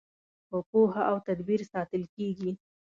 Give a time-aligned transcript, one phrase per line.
[0.49, 2.51] په پوهه او تدبیر ساتل کیږي.